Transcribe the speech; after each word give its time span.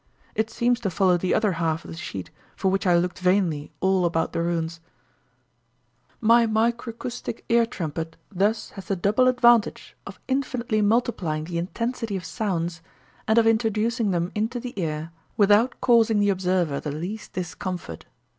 It 0.33 0.49
seems 0.49 0.79
to 0.79 0.89
follow 0.89 1.15
the 1.15 1.35
other 1.35 1.51
half 1.51 1.85
of 1.85 1.91
the 1.91 1.95
sheet, 1.95 2.31
for 2.55 2.71
which 2.71 2.87
I 2.87 2.97
looked 2.97 3.19
vainly 3.19 3.71
all 3.81 4.03
about 4.03 4.33
the 4.33 4.41
ruins: 4.41 4.79
"My 6.19 6.47
micracoustic 6.47 7.43
ear 7.49 7.67
trumpet 7.67 8.17
thus 8.31 8.71
has 8.71 8.85
the 8.85 8.95
double 8.95 9.27
advantage 9.27 9.95
of 10.07 10.19
infinitely 10.27 10.81
multiplying 10.81 11.43
the 11.43 11.59
intensity 11.59 12.15
of 12.17 12.25
sounds, 12.25 12.81
and 13.27 13.37
of 13.37 13.45
introducing 13.45 14.09
them 14.09 14.31
into 14.33 14.59
the 14.59 14.73
ear 14.75 15.11
without 15.37 15.79
causing 15.81 16.17
the 16.19 16.29
observer 16.29 16.79
the 16.79 16.91
least 16.91 17.33
discomfort. 17.33 18.05